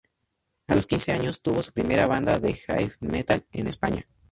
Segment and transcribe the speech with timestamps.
[0.65, 4.07] A los quince años tuvo su primera banda de "heavy metal" en España.